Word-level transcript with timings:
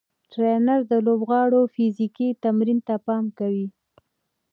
ټرېنر 0.31 0.79
د 0.91 0.93
لوبغاړو 1.05 1.61
فزیکي 1.73 2.29
تمرین 2.43 2.79
ته 2.87 2.95
پام 3.05 3.25
کوي. 3.39 3.67